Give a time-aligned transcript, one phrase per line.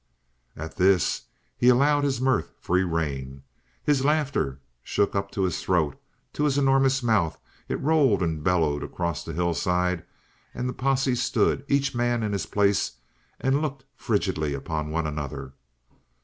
[0.55, 1.25] At this,
[1.55, 3.43] he allowed his mirth free rein.
[3.83, 5.95] His laughter shook up to his throat,
[6.33, 7.37] to his enormous mouth;
[7.69, 10.03] it rolled and bellowed across the hillside;
[10.55, 12.93] and the posse stood, each man in his place,
[13.39, 15.53] and looked frigidly upon one another.